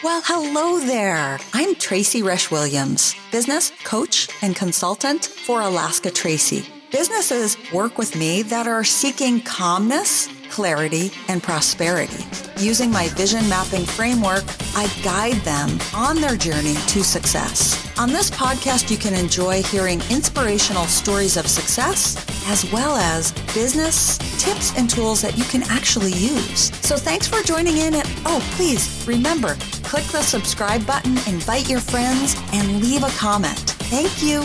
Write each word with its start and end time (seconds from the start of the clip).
Well, 0.00 0.22
hello 0.24 0.78
there. 0.78 1.40
I'm 1.52 1.74
Tracy 1.74 2.22
Resch 2.22 2.52
Williams, 2.52 3.16
business 3.32 3.72
coach 3.82 4.28
and 4.42 4.54
consultant 4.54 5.24
for 5.24 5.60
Alaska 5.60 6.12
Tracy. 6.12 6.64
Businesses 6.92 7.56
work 7.72 7.98
with 7.98 8.14
me 8.14 8.42
that 8.42 8.68
are 8.68 8.84
seeking 8.84 9.40
calmness, 9.40 10.28
clarity, 10.58 11.12
and 11.28 11.40
prosperity. 11.40 12.24
Using 12.58 12.90
my 12.90 13.06
vision 13.10 13.48
mapping 13.48 13.86
framework, 13.86 14.42
I 14.74 14.88
guide 15.04 15.40
them 15.44 15.78
on 15.94 16.20
their 16.20 16.36
journey 16.36 16.74
to 16.74 17.04
success. 17.04 17.78
On 17.96 18.08
this 18.08 18.28
podcast, 18.28 18.90
you 18.90 18.96
can 18.96 19.14
enjoy 19.14 19.62
hearing 19.62 20.00
inspirational 20.10 20.86
stories 20.86 21.36
of 21.36 21.46
success 21.46 22.16
as 22.48 22.68
well 22.72 22.96
as 22.96 23.30
business 23.54 24.18
tips 24.42 24.76
and 24.76 24.90
tools 24.90 25.22
that 25.22 25.38
you 25.38 25.44
can 25.44 25.62
actually 25.70 26.10
use. 26.10 26.72
So 26.84 26.96
thanks 26.96 27.28
for 27.28 27.40
joining 27.44 27.76
in. 27.76 27.94
And 27.94 28.08
oh, 28.26 28.40
please 28.56 29.06
remember, 29.06 29.54
click 29.84 30.06
the 30.06 30.22
subscribe 30.22 30.84
button, 30.84 31.12
invite 31.32 31.70
your 31.70 31.78
friends, 31.78 32.34
and 32.52 32.82
leave 32.82 33.04
a 33.04 33.10
comment. 33.10 33.60
Thank 33.94 34.24
you. 34.24 34.42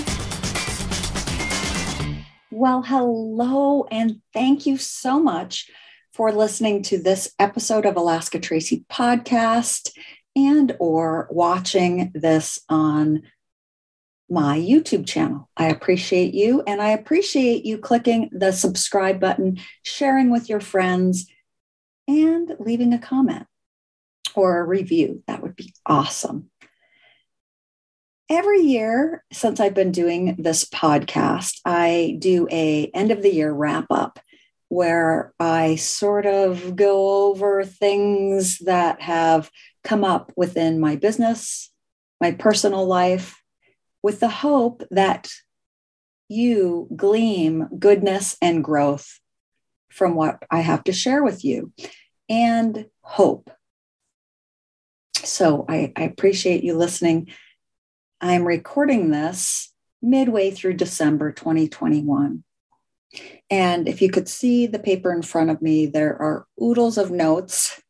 Well, 2.52 2.83
hello, 2.83 3.88
and 3.89 4.21
thank 4.31 4.67
you 4.67 4.77
so 4.77 5.19
much 5.19 5.71
for 6.13 6.31
listening 6.31 6.84
to 6.84 7.02
this 7.02 7.34
episode 7.40 7.88
of 7.88 7.98
Alaska 7.98 8.40
Tracy 8.40 8.85
podcast 8.88 9.91
and 10.36 10.76
or 10.80 11.27
watching 11.31 12.12
this 12.13 12.59
on 12.70 13.23
my 14.30 14.58
YouTube 14.58 15.08
channel. 15.08 15.49
I 15.58 15.70
appreciate 15.70 16.36
you 16.36 16.63
and 16.67 16.81
I 16.81 16.89
appreciate 16.89 17.66
you 17.66 17.80
clicking 17.80 18.30
the 18.31 18.52
subscribe 18.52 19.20
button, 19.20 19.59
sharing 19.81 20.31
with 20.31 20.49
your 20.49 20.59
friends 20.59 21.27
and 22.08 22.55
leaving 22.59 22.94
a 22.94 23.00
comment 23.00 23.48
or 24.36 24.59
a 24.59 24.64
review. 24.64 25.23
That 25.27 25.41
would 25.41 25.55
be 25.55 25.73
awesome. 25.86 26.52
Every 28.30 28.61
year 28.61 29.23
since 29.31 29.59
I've 29.59 29.73
been 29.73 29.92
doing 29.92 30.36
this 30.38 30.66
podcast, 30.66 31.59
I 31.66 32.17
do 32.20 32.48
a 32.52 32.92
end 32.94 33.11
of 33.11 33.23
the 33.23 33.33
year 33.33 33.52
wrap 33.52 33.88
up 33.89 34.20
where 34.73 35.31
I 35.39 35.75
sort 35.75 36.25
of 36.25 36.75
go 36.75 37.27
over 37.27 37.63
things 37.63 38.57
that 38.66 38.99
have 39.03 39.52
come 39.83 40.03
up 40.03 40.31
within 40.35 40.80
my 40.80 40.95
business, 40.95 41.71
my 42.19 42.31
personal 42.31 42.88
life, 42.88 43.39
with 44.02 44.19
the 44.19 44.30
hope 44.30 44.81
that 44.89 45.30
you 46.27 46.88
glean 46.95 47.69
goodness 47.77 48.35
and 48.41 48.63
growth 48.63 49.19
from 49.91 50.15
what 50.15 50.41
I 50.49 50.61
have 50.61 50.83
to 50.85 50.91
share 50.91 51.23
with 51.23 51.45
you 51.45 51.71
and 52.27 52.87
hope. 53.02 53.52
So 55.17 55.65
I, 55.69 55.93
I 55.95 56.02
appreciate 56.05 56.63
you 56.63 56.75
listening. 56.75 57.30
I'm 58.19 58.43
recording 58.43 59.11
this 59.11 59.71
midway 60.02 60.49
through 60.49 60.73
December 60.73 61.31
2021. 61.31 62.43
And 63.50 63.88
if 63.88 64.02
you 64.02 64.09
could 64.09 64.28
see 64.28 64.66
the 64.67 64.80
paper 64.80 65.11
in 65.11 65.22
front 65.22 65.50
of 65.50 65.61
me, 65.61 65.86
there 65.86 66.19
are 66.22 66.47
oodles 66.61 66.97
of 66.97 67.11
notes 67.11 67.81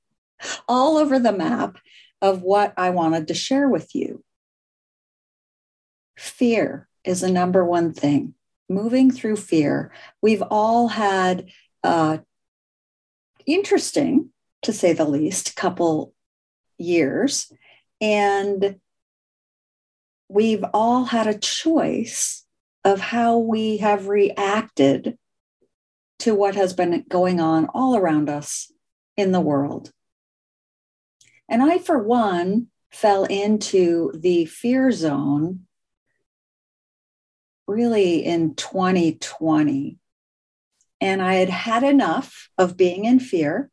all 0.68 0.98
over 0.98 1.20
the 1.20 1.32
map 1.32 1.78
of 2.22 2.42
what 2.42 2.74
I 2.78 2.90
wanted 2.90 3.28
to 3.28 3.34
share 3.34 3.70
with 3.70 3.94
you. 3.96 4.24
Fear 6.18 6.88
is 7.04 7.22
the 7.22 7.32
number 7.32 7.64
one 7.66 7.94
thing. 7.94 8.34
Moving 8.70 9.12
through 9.12 9.36
fear. 9.38 9.92
We've 10.22 10.44
all 10.44 10.88
had 10.88 11.50
uh, 11.84 12.20
interesting, 13.46 14.30
to 14.62 14.72
say 14.72 14.94
the 14.94 15.06
least, 15.06 15.56
couple 15.56 16.14
years. 16.78 17.52
And 18.00 18.80
we've 20.30 20.64
all 20.74 21.06
had 21.06 21.28
a 21.28 21.38
choice 21.38 22.46
of 22.84 23.00
how 23.00 23.38
we 23.38 23.78
have 23.78 24.08
reacted 24.08 25.18
to 26.24 26.34
what 26.34 26.56
has 26.56 26.72
been 26.72 27.04
going 27.10 27.42
on 27.42 27.66
all 27.74 27.98
around 27.98 28.30
us 28.30 28.72
in 29.18 29.34
the 29.34 29.42
world. 29.42 29.92
And 31.50 31.62
I, 31.62 31.80
for 31.80 32.02
one, 32.02 32.68
fell 32.92 33.26
into 33.26 34.10
the 34.16 34.46
fear 34.46 34.90
zone 34.94 35.66
really 37.68 38.24
in 38.24 38.56
2020. 38.56 39.98
And 41.02 41.22
I 41.22 41.34
had 41.34 41.50
had 41.50 41.84
enough 41.84 42.48
of 42.58 42.78
being 42.78 43.04
in 43.04 43.20
fear. 43.20 43.70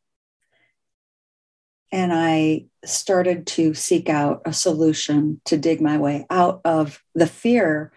And 1.89 2.11
I 2.11 2.65
started 2.83 3.47
to 3.47 3.73
seek 3.73 4.09
out 4.09 4.41
a 4.43 4.51
solution 4.51 5.39
to 5.45 5.55
dig 5.55 5.79
my 5.79 5.97
way 5.97 6.25
out 6.29 6.59
of 6.65 7.01
the 7.15 7.27
fear 7.27 7.93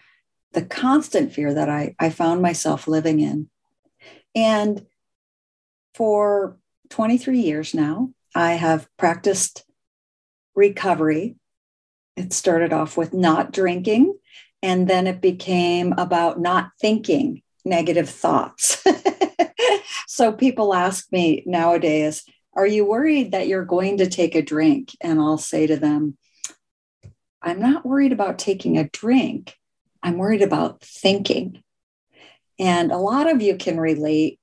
the 0.53 0.63
constant 0.63 1.33
fear 1.33 1.53
that 1.53 1.69
I, 1.69 1.97
I 1.99 2.11
found 2.11 2.41
myself 2.41 2.87
living 2.87 3.19
in. 3.19 3.51
And 4.35 4.87
for 5.95 6.57
23 6.91 7.41
years 7.41 7.75
now, 7.75 8.11
I 8.35 8.53
have 8.53 8.89
practiced 8.97 9.65
recovery. 10.55 11.37
It 12.17 12.33
started 12.33 12.73
off 12.73 12.97
with 12.97 13.13
not 13.13 13.53
drinking, 13.53 14.15
and 14.63 14.89
then 14.89 15.07
it 15.07 15.21
became 15.21 15.93
about 15.97 16.41
not 16.41 16.71
thinking 16.81 17.43
negative 17.65 18.09
thoughts. 18.09 18.85
so 20.07 20.33
people 20.33 20.75
ask 20.75 21.11
me 21.13 21.43
nowadays, 21.47 22.25
Are 22.55 22.67
you 22.67 22.85
worried 22.85 23.33
that 23.33 23.49
you're 23.49 23.65
going 23.65 23.99
to 23.99 24.09
take 24.09 24.35
a 24.35 24.43
drink? 24.43 24.97
And 25.01 25.21
I'll 25.21 25.39
say 25.39 25.67
to 25.67 25.77
them, 25.77 26.17
I'm 27.43 27.61
not 27.61 27.85
worried 27.85 28.13
about 28.13 28.39
taking 28.39 28.79
a 28.79 28.89
drink. 28.89 29.57
I'm 30.03 30.19
worried 30.19 30.43
about 30.43 30.83
thinking. 30.83 31.64
And 32.59 32.93
a 32.93 32.99
lot 32.99 33.31
of 33.31 33.43
you 33.43 33.57
can 33.57 33.79
relate, 33.79 34.39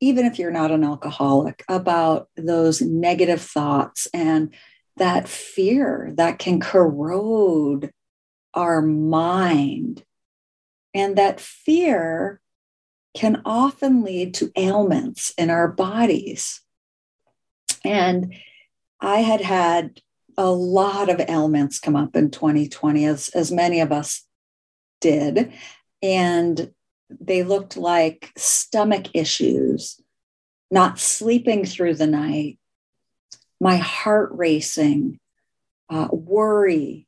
even 0.00 0.24
if 0.24 0.38
you're 0.38 0.50
not 0.50 0.70
an 0.70 0.84
alcoholic, 0.84 1.64
about 1.68 2.28
those 2.36 2.80
negative 2.80 3.42
thoughts 3.42 4.08
and 4.14 4.54
that 4.96 5.28
fear 5.28 6.12
that 6.16 6.38
can 6.38 6.60
corrode 6.60 7.92
our 8.54 8.82
mind. 8.82 10.04
And 10.94 11.16
that 11.16 11.40
fear 11.40 12.40
can 13.14 13.42
often 13.44 14.02
lead 14.02 14.34
to 14.34 14.52
ailments 14.56 15.32
in 15.36 15.50
our 15.50 15.68
bodies. 15.68 16.60
And 17.84 18.34
I 19.00 19.18
had 19.18 19.40
had 19.40 20.00
a 20.36 20.50
lot 20.50 21.08
of 21.08 21.20
ailments 21.28 21.78
come 21.78 21.96
up 21.96 22.14
in 22.16 22.30
2020, 22.30 23.04
as, 23.04 23.28
as 23.30 23.50
many 23.50 23.80
of 23.80 23.92
us 23.92 24.24
did. 25.00 25.52
And 26.02 26.72
they 27.10 27.42
looked 27.42 27.76
like 27.76 28.32
stomach 28.36 29.06
issues, 29.14 30.00
not 30.70 30.98
sleeping 30.98 31.64
through 31.64 31.94
the 31.94 32.06
night, 32.06 32.58
my 33.60 33.76
heart 33.76 34.30
racing, 34.32 35.18
uh, 35.90 36.08
worry, 36.12 37.06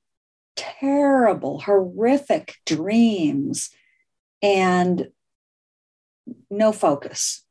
terrible, 0.57 1.61
horrific 1.61 2.57
dreams, 2.67 3.71
and 4.43 5.09
no 6.51 6.73
focus. 6.73 7.45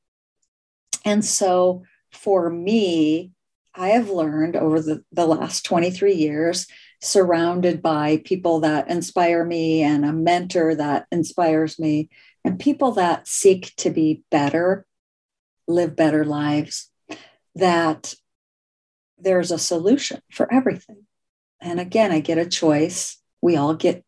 And 1.06 1.24
so 1.24 1.84
for 2.12 2.50
me, 2.50 3.32
I 3.76 3.90
have 3.90 4.10
learned 4.10 4.56
over 4.56 4.82
the, 4.82 5.04
the 5.12 5.26
last 5.26 5.64
23 5.66 6.14
years 6.14 6.68
surrounded 7.02 7.82
by 7.82 8.22
people 8.26 8.60
that 8.60 8.90
inspire 8.90 9.46
me 9.46 9.82
and 9.84 10.04
a 10.04 10.12
mentor 10.12 10.76
that 10.76 11.08
inspires 11.12 11.80
me 11.80 12.10
and 12.44 12.60
people 12.60 12.94
that 12.94 13.28
seek 13.28 13.74
to 13.78 13.90
be 13.90 14.24
better, 14.32 14.86
live 15.68 15.96
better 15.96 16.26
lives, 16.26 16.90
that 17.56 18.16
there's 19.18 19.52
a 19.52 19.60
solution 19.60 20.22
for 20.32 20.52
everything. 20.52 21.06
And 21.62 21.80
again, 21.80 22.12
I 22.12 22.20
get 22.20 22.38
a 22.38 22.48
choice. 22.48 23.18
We 23.42 23.56
all 23.56 23.74
get 23.74 24.06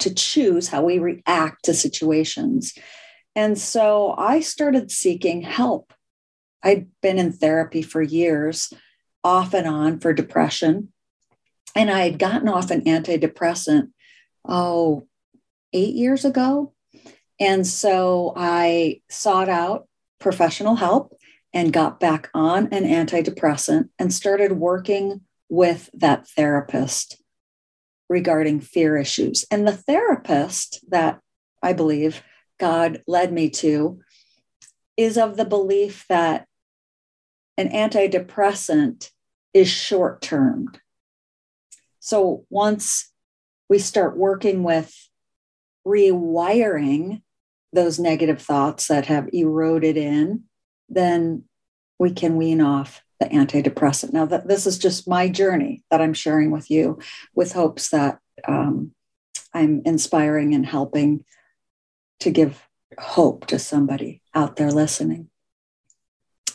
to 0.00 0.14
choose 0.14 0.68
how 0.68 0.82
we 0.82 0.98
react 0.98 1.64
to 1.64 1.74
situations. 1.74 2.76
And 3.34 3.58
so 3.58 4.14
I 4.18 4.40
started 4.40 4.90
seeking 4.90 5.42
help. 5.42 5.92
I'd 6.62 6.88
been 7.00 7.18
in 7.18 7.32
therapy 7.32 7.82
for 7.82 8.02
years, 8.02 8.72
off 9.24 9.54
and 9.54 9.66
on 9.66 10.00
for 10.00 10.12
depression 10.12 10.92
and 11.74 11.90
I 11.90 12.00
had 12.00 12.18
gotten 12.18 12.48
off 12.48 12.70
an 12.70 12.82
antidepressant, 12.82 13.90
oh, 14.44 15.06
eight 15.72 15.94
years 15.94 16.24
ago. 16.24 16.72
And 17.40 17.66
so 17.66 18.34
I 18.36 19.00
sought 19.08 19.48
out 19.48 19.88
professional 20.20 20.76
help 20.76 21.16
and 21.54 21.72
got 21.72 21.98
back 21.98 22.28
on 22.34 22.68
an 22.72 22.84
antidepressant 22.84 23.88
and 23.98 24.12
started 24.12 24.52
working 24.52 25.22
with 25.48 25.90
that 25.94 26.28
therapist 26.28 27.20
regarding 28.08 28.60
fear 28.60 28.98
issues. 28.98 29.46
And 29.50 29.66
the 29.66 29.76
therapist 29.76 30.84
that 30.90 31.20
I 31.62 31.72
believe 31.72 32.22
God 32.58 33.02
led 33.06 33.32
me 33.32 33.48
to 33.50 34.00
is 34.96 35.16
of 35.16 35.36
the 35.36 35.44
belief 35.46 36.04
that 36.08 36.46
an 37.56 37.70
antidepressant 37.70 39.10
is 39.52 39.68
short 39.68 40.22
term 40.22 40.72
So 42.00 42.44
once 42.50 43.10
we 43.68 43.78
start 43.78 44.16
working 44.16 44.62
with 44.62 44.94
rewiring 45.86 47.22
those 47.72 47.98
negative 47.98 48.40
thoughts 48.42 48.88
that 48.88 49.06
have 49.06 49.28
eroded 49.32 49.96
in, 49.96 50.44
then 50.88 51.44
we 51.98 52.10
can 52.10 52.36
wean 52.36 52.60
off 52.60 53.02
the 53.20 53.26
antidepressant. 53.26 54.12
Now, 54.12 54.24
that 54.26 54.48
this 54.48 54.66
is 54.66 54.78
just 54.78 55.08
my 55.08 55.28
journey 55.28 55.84
that 55.90 56.00
I'm 56.00 56.14
sharing 56.14 56.50
with 56.50 56.70
you, 56.70 56.98
with 57.34 57.52
hopes 57.52 57.90
that 57.90 58.18
um, 58.48 58.92
I'm 59.52 59.82
inspiring 59.84 60.54
and 60.54 60.64
helping 60.64 61.24
to 62.20 62.30
give 62.30 62.66
hope 62.98 63.46
to 63.46 63.58
somebody 63.58 64.22
out 64.34 64.56
there 64.56 64.70
listening. 64.70 65.28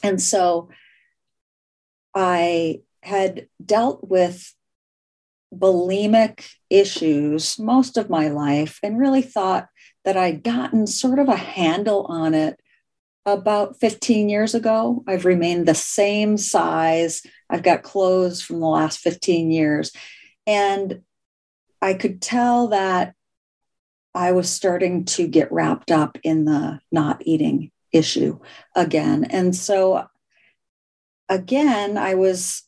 And 0.03 0.21
so 0.21 0.69
I 2.13 2.81
had 3.01 3.47
dealt 3.63 4.07
with 4.07 4.53
bulimic 5.59 6.49
issues 6.69 7.57
most 7.59 7.97
of 7.97 8.09
my 8.09 8.27
life 8.27 8.79
and 8.83 8.99
really 8.99 9.21
thought 9.21 9.67
that 10.03 10.17
I'd 10.17 10.43
gotten 10.43 10.87
sort 10.87 11.19
of 11.19 11.27
a 11.27 11.35
handle 11.35 12.05
on 12.07 12.33
it 12.33 12.59
about 13.25 13.79
15 13.79 14.29
years 14.29 14.53
ago. 14.53 15.03
I've 15.07 15.25
remained 15.25 15.67
the 15.67 15.75
same 15.75 16.37
size. 16.37 17.23
I've 17.49 17.63
got 17.63 17.83
clothes 17.83 18.41
from 18.41 18.59
the 18.59 18.67
last 18.67 18.99
15 18.99 19.51
years. 19.51 19.91
And 20.45 21.01
I 21.81 21.95
could 21.95 22.21
tell 22.21 22.67
that 22.67 23.15
I 24.13 24.31
was 24.31 24.49
starting 24.49 25.05
to 25.05 25.27
get 25.27 25.51
wrapped 25.51 25.91
up 25.91 26.17
in 26.23 26.45
the 26.45 26.79
not 26.91 27.21
eating 27.25 27.71
issue 27.91 28.39
again. 28.75 29.25
And 29.25 29.55
so, 29.55 30.07
again, 31.27 31.97
I 31.97 32.15
was 32.15 32.63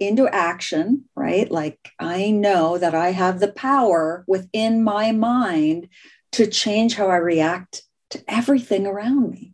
into 0.00 0.26
action, 0.26 1.04
right? 1.14 1.50
Like 1.50 1.92
I 1.98 2.30
know 2.30 2.78
that 2.78 2.94
I 2.94 3.12
have 3.12 3.38
the 3.38 3.52
power 3.52 4.24
within 4.26 4.82
my 4.82 5.12
mind 5.12 5.88
to 6.32 6.46
change 6.46 6.94
how 6.94 7.08
I 7.08 7.16
react 7.16 7.82
to 8.10 8.24
everything 8.26 8.86
around 8.86 9.30
me. 9.30 9.52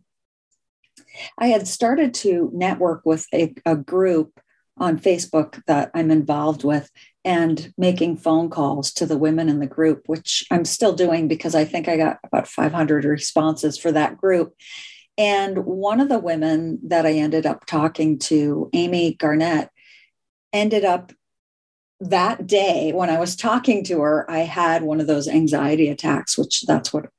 I 1.37 1.47
had 1.47 1.67
started 1.67 2.13
to 2.15 2.49
network 2.53 3.01
with 3.05 3.27
a, 3.33 3.53
a 3.65 3.75
group 3.75 4.39
on 4.77 4.99
Facebook 4.99 5.61
that 5.65 5.91
I'm 5.93 6.11
involved 6.11 6.63
with 6.63 6.89
and 7.25 7.73
making 7.77 8.17
phone 8.17 8.49
calls 8.49 8.93
to 8.93 9.05
the 9.05 9.17
women 9.17 9.49
in 9.49 9.59
the 9.59 9.67
group, 9.67 10.03
which 10.05 10.45
I'm 10.51 10.65
still 10.65 10.93
doing 10.93 11.27
because 11.27 11.55
I 11.55 11.65
think 11.65 11.87
I 11.87 11.97
got 11.97 12.19
about 12.23 12.47
500 12.47 13.03
responses 13.03 13.77
for 13.77 13.91
that 13.91 14.17
group. 14.17 14.53
And 15.17 15.65
one 15.65 15.99
of 15.99 16.09
the 16.09 16.19
women 16.19 16.79
that 16.83 17.05
I 17.05 17.13
ended 17.13 17.45
up 17.47 17.65
talking 17.65 18.19
to, 18.19 18.69
Amy 18.73 19.15
Garnett, 19.15 19.69
ended 20.57 20.83
up 20.83 21.13
that 21.99 22.45
day 22.45 22.91
when 22.93 23.09
I 23.09 23.19
was 23.19 23.35
talking 23.35 23.83
to 23.85 24.01
her, 24.01 24.29
I 24.29 24.39
had 24.39 24.83
one 24.83 24.99
of 24.99 25.07
those 25.07 25.27
anxiety 25.27 25.89
attacks, 25.89 26.37
which 26.37 26.63
that's 26.63 26.93
what 26.93 27.09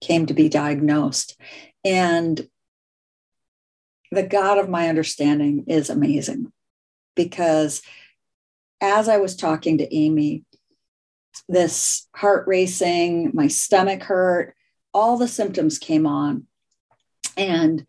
came 0.00 0.26
to 0.26 0.34
be 0.34 0.48
diagnosed. 0.48 1.38
And 1.84 2.48
the 4.10 4.22
God 4.22 4.58
of 4.58 4.68
my 4.68 4.88
understanding 4.88 5.64
is 5.66 5.90
amazing 5.90 6.52
because 7.14 7.82
as 8.80 9.08
I 9.08 9.16
was 9.16 9.34
talking 9.34 9.78
to 9.78 9.94
Amy, 9.94 10.44
this 11.48 12.06
heart 12.14 12.46
racing, 12.46 13.30
my 13.34 13.48
stomach 13.48 14.02
hurt, 14.02 14.54
all 14.92 15.16
the 15.16 15.28
symptoms 15.28 15.78
came 15.78 16.06
on. 16.06 16.46
And 17.36 17.86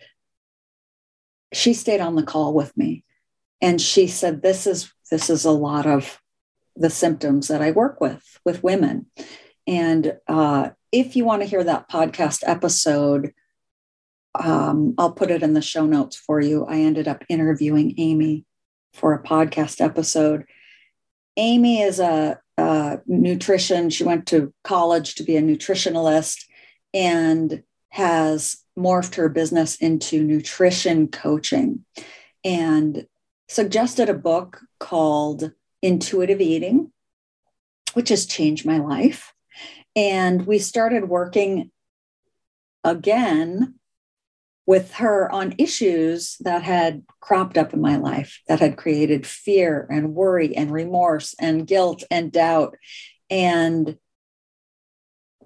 she 1.53 1.73
stayed 1.73 2.01
on 2.01 2.15
the 2.15 2.23
call 2.23 2.53
with 2.53 2.75
me 2.75 3.04
and 3.65 3.81
she 3.81 4.05
said 4.05 4.43
this 4.43 4.67
is 4.67 4.93
this 5.09 5.27
is 5.27 5.43
a 5.43 5.51
lot 5.51 5.87
of 5.87 6.21
the 6.75 6.89
symptoms 6.89 7.47
that 7.47 7.63
i 7.63 7.71
work 7.71 7.99
with 7.99 8.39
with 8.45 8.63
women. 8.63 9.07
And 9.65 10.17
uh, 10.27 10.69
if 10.91 11.15
you 11.15 11.25
want 11.25 11.41
to 11.41 11.47
hear 11.47 11.63
that 11.63 11.89
podcast 11.89 12.43
episode 12.45 13.33
um, 14.35 14.93
i'll 14.99 15.13
put 15.13 15.31
it 15.31 15.41
in 15.41 15.53
the 15.53 15.61
show 15.61 15.85
notes 15.85 16.15
for 16.15 16.39
you. 16.39 16.65
I 16.65 16.77
ended 16.77 17.07
up 17.07 17.23
interviewing 17.27 17.95
amy 17.97 18.45
for 18.93 19.13
a 19.13 19.23
podcast 19.23 19.81
episode. 19.81 20.45
Amy 21.35 21.81
is 21.81 21.99
a, 21.99 22.39
a 22.57 22.99
nutrition 23.07 23.89
she 23.89 24.03
went 24.03 24.27
to 24.27 24.53
college 24.63 25.15
to 25.15 25.23
be 25.23 25.37
a 25.37 25.41
nutritionalist 25.41 26.45
and 26.93 27.63
has 27.89 28.57
morphed 28.77 29.15
her 29.15 29.27
business 29.27 29.75
into 29.77 30.23
nutrition 30.23 31.07
coaching. 31.07 31.83
And 32.43 33.07
suggested 33.47 34.09
a 34.09 34.13
book 34.13 34.61
called 34.79 35.51
Intuitive 35.81 36.41
Eating, 36.41 36.91
which 37.93 38.09
has 38.09 38.25
changed 38.25 38.65
my 38.65 38.77
life. 38.77 39.33
And 39.95 40.45
we 40.45 40.59
started 40.59 41.09
working 41.09 41.71
again 42.83 43.75
with 44.65 44.95
her 44.95 45.31
on 45.31 45.55
issues 45.57 46.37
that 46.39 46.63
had 46.63 47.03
cropped 47.21 47.57
up 47.57 47.73
in 47.73 47.81
my 47.81 47.97
life 47.97 48.41
that 48.47 48.59
had 48.59 48.77
created 48.77 49.25
fear 49.25 49.87
and 49.91 50.15
worry 50.15 50.55
and 50.55 50.71
remorse 50.71 51.35
and 51.39 51.67
guilt 51.67 52.03
and 52.09 52.31
doubt. 52.31 52.75
And 53.29 53.97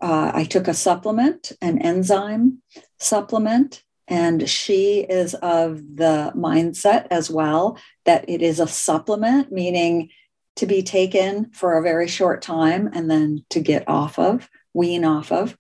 uh, 0.02 0.32
I 0.34 0.46
took 0.46 0.68
a 0.68 0.74
supplement, 0.74 1.52
an 1.62 1.80
enzyme 1.80 2.62
supplement, 2.98 3.84
and 4.10 4.50
she 4.50 5.02
is 5.02 5.36
of 5.36 5.78
the 5.96 6.34
mindset 6.36 7.06
as 7.12 7.30
well 7.30 7.78
that 8.06 8.28
it 8.28 8.42
is 8.42 8.60
a 8.60 8.68
supplement, 8.68 9.52
meaning 9.52 10.10
to 10.56 10.66
be 10.66 10.82
taken 10.82 11.52
for 11.52 11.78
a 11.78 11.84
very 11.84 12.08
short 12.08 12.42
time 12.42 12.90
and 12.92 13.10
then 13.10 13.46
to 13.52 13.60
get 13.60 13.88
off 13.88 14.18
of, 14.18 14.50
wean 14.74 15.06
off 15.06 15.32
of. 15.32 15.56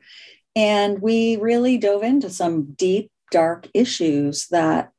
And 0.56 1.00
we 1.00 1.38
really 1.38 1.78
dove 1.78 2.01
into 2.01 2.30
some 2.31 2.74
deep, 2.74 3.12
dark 3.31 3.68
issues 3.75 4.48
that 4.48 4.92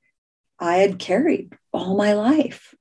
I 0.61 0.77
had 0.77 1.01
carried 1.01 1.53
all 1.73 1.97
my 1.97 2.13
life. 2.13 2.73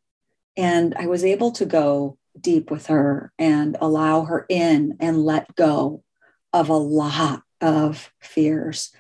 And 0.56 0.94
I 0.98 1.08
was 1.08 1.24
able 1.24 1.52
to 1.54 1.66
go 1.66 2.18
deep 2.40 2.70
with 2.70 2.88
her 2.88 3.34
and 3.40 3.76
allow 3.82 4.26
her 4.26 4.46
in 4.48 4.98
and 5.00 5.26
let 5.26 5.56
go 5.56 6.04
of 6.54 6.70
a 6.70 6.78
lot 6.78 7.42
of 7.60 8.12
fears 8.20 8.92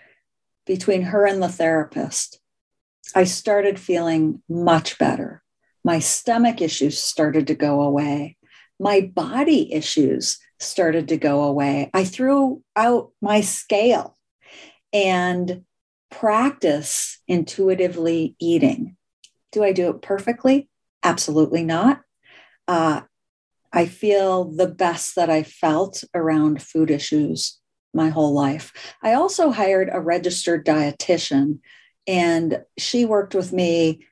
between 0.70 1.02
her 1.02 1.26
and 1.26 1.42
the 1.42 1.50
therapist, 1.50 2.40
I 3.16 3.24
started 3.24 3.80
feeling 3.80 4.44
much 4.48 5.00
better. 5.00 5.42
My 5.84 5.98
stomach 5.98 6.62
issues 6.62 7.02
started 7.02 7.48
to 7.48 7.56
go 7.56 7.82
away. 7.82 8.38
My 8.80 9.02
body 9.02 9.74
issues 9.74 10.38
started 10.60 11.08
to 11.08 11.18
go 11.18 11.42
away. 11.42 11.90
I 11.92 12.04
threw 12.04 12.62
out 12.76 13.10
my 13.20 13.42
scale 13.42 14.16
and 14.94 15.64
practice 16.12 17.20
intuitively 17.28 18.36
eating. 18.40 18.96
Do 19.52 19.64
I 19.64 19.72
do 19.72 19.90
it 19.90 20.04
perfectly? 20.04 20.70
Absolutely 21.02 21.64
not. 21.64 22.02
Uh, 22.68 23.02
I 23.74 23.88
feel 23.88 24.46
the 24.46 24.68
best 24.68 25.16
that 25.16 25.32
I 25.32 25.42
felt 25.42 26.04
around 26.14 26.62
food 26.62 26.92
issues 26.92 27.59
my 27.94 28.10
whole 28.10 28.34
life. 28.34 28.74
I 29.02 29.14
also 29.14 29.52
hired 29.52 29.90
a 29.92 30.00
registered 30.00 30.66
dietitian, 30.66 31.60
and 32.08 32.64
she 32.78 33.06
worked 33.06 33.36
with 33.36 33.52
me. 33.52 34.06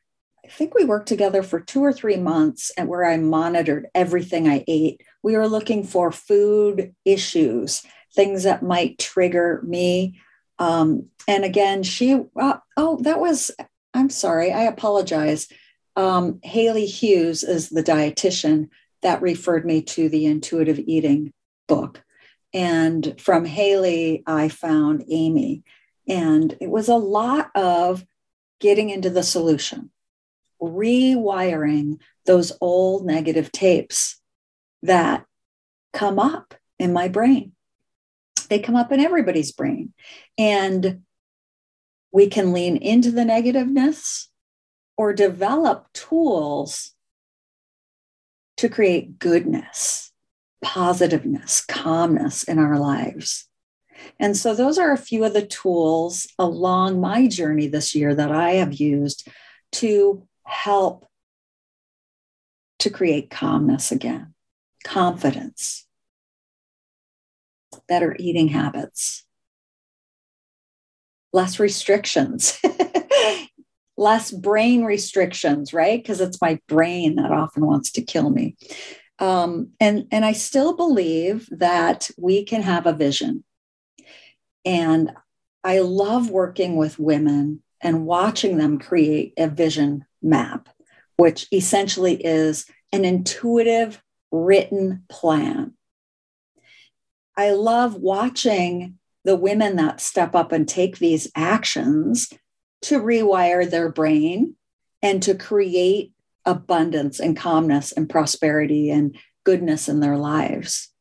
I 0.45 0.49
think 0.49 0.73
we 0.73 0.85
worked 0.85 1.07
together 1.07 1.43
for 1.43 1.59
two 1.59 1.83
or 1.83 1.93
three 1.93 2.17
months, 2.17 2.71
and 2.77 2.87
where 2.87 3.05
I 3.05 3.17
monitored 3.17 3.87
everything 3.93 4.47
I 4.47 4.63
ate. 4.67 5.01
We 5.23 5.35
were 5.35 5.47
looking 5.47 5.83
for 5.83 6.11
food 6.11 6.95
issues, 7.05 7.83
things 8.15 8.43
that 8.43 8.63
might 8.63 8.97
trigger 8.97 9.61
me. 9.63 10.19
Um, 10.59 11.07
and 11.27 11.43
again, 11.43 11.83
she, 11.83 12.19
uh, 12.39 12.57
oh, 12.77 12.99
that 13.01 13.19
was, 13.19 13.51
I'm 13.93 14.09
sorry, 14.09 14.51
I 14.51 14.63
apologize. 14.63 15.47
Um, 15.95 16.39
Haley 16.43 16.85
Hughes 16.85 17.43
is 17.43 17.69
the 17.69 17.83
dietitian 17.83 18.69
that 19.01 19.21
referred 19.21 19.65
me 19.65 19.81
to 19.81 20.09
the 20.09 20.25
intuitive 20.25 20.79
eating 20.79 21.33
book. 21.67 22.03
And 22.57 23.21
from 23.21 23.45
Haley, 23.45 24.23
I 24.25 24.49
found 24.49 25.05
Amy. 25.11 25.61
And 26.07 26.57
it 26.59 26.71
was 26.71 26.87
a 26.87 26.95
lot 26.95 27.51
of 27.53 28.03
getting 28.59 28.89
into 28.89 29.11
the 29.11 29.21
solution, 29.21 29.91
rewiring 30.59 31.99
those 32.25 32.51
old 32.59 33.05
negative 33.05 33.51
tapes 33.51 34.19
that 34.81 35.27
come 35.93 36.17
up 36.17 36.55
in 36.79 36.93
my 36.93 37.07
brain. 37.07 37.51
They 38.49 38.57
come 38.57 38.75
up 38.75 38.91
in 38.91 39.01
everybody's 39.01 39.51
brain. 39.51 39.93
And 40.35 41.03
we 42.11 42.25
can 42.25 42.53
lean 42.53 42.75
into 42.77 43.11
the 43.11 43.23
negativeness 43.23 44.29
or 44.97 45.13
develop 45.13 45.93
tools 45.93 46.95
to 48.55 48.67
create 48.67 49.19
goodness 49.19 50.06
positiveness, 50.63 51.63
calmness 51.65 52.43
in 52.43 52.59
our 52.59 52.77
lives. 52.77 53.47
And 54.19 54.37
so, 54.37 54.53
those 54.53 54.77
are 54.77 54.91
a 54.91 54.97
few 54.97 55.23
of 55.25 55.33
the 55.33 55.45
tools 55.45 56.27
along 56.37 57.01
my 57.01 57.27
journey 57.27 57.67
this 57.67 57.95
year 57.95 58.13
that 58.15 58.31
I 58.31 58.53
have 58.53 58.73
used 58.73 59.27
to 59.73 60.27
help 60.43 61.05
to 62.79 62.89
create 62.89 63.29
calmness 63.29 63.91
again. 63.91 64.33
confidence, 64.83 65.85
better 67.89 68.15
eating 68.19 68.47
habits, 68.49 69.25
less 71.33 71.59
restrictions, 71.59 72.59
less 73.97 74.31
brain 74.31 74.83
restrictions, 74.85 75.73
right? 75.73 76.01
Because 76.01 76.21
it's 76.21 76.41
my 76.41 76.59
brain 76.67 77.15
that 77.15 77.31
often 77.31 77.65
wants 77.65 77.91
to 77.93 78.01
kill 78.01 78.29
me. 78.29 78.55
Um, 79.19 79.69
and, 79.79 80.07
and 80.11 80.23
I 80.23 80.33
still 80.33 80.75
believe 80.75 81.49
that 81.51 82.09
we 82.17 82.43
can 82.43 82.61
have 82.61 82.85
a 82.85 82.93
vision. 82.93 83.43
And 84.63 85.11
I 85.63 85.79
love 85.79 86.29
working 86.29 86.75
with 86.75 86.99
women 86.99 87.63
and 87.81 88.05
watching 88.05 88.57
them 88.57 88.79
create 88.79 89.33
a 89.37 89.47
vision 89.47 90.05
map, 90.21 90.69
which 91.17 91.47
essentially 91.51 92.15
is 92.15 92.65
an 92.91 93.05
intuitive 93.05 94.01
written 94.31 95.03
plan. 95.09 95.73
I 97.35 97.51
love 97.51 97.95
watching 97.95 98.97
the 99.23 99.35
women 99.35 99.75
that 99.75 100.01
step 100.01 100.35
up 100.35 100.51
and 100.51 100.67
take 100.67 100.97
these 100.97 101.29
actions 101.35 102.31
to 102.83 102.99
rewire 102.99 103.69
their 103.69 103.91
brain 103.91 104.55
and 105.01 105.21
to 105.23 105.35
create 105.35 106.13
abundance 106.47 107.19
and 107.19 107.37
calmness 107.37 107.91
and 107.91 108.09
prosperity 108.09 108.89
and 108.89 109.15
goodness 109.43 109.87
in 109.87 109.99
their 109.99 110.17
lives. 110.17 110.91